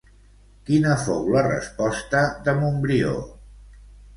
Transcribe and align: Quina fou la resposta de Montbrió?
Quina 0.69 0.95
fou 1.01 1.27
la 1.35 1.43
resposta 1.49 2.25
de 2.49 2.59
Montbrió? 2.63 3.17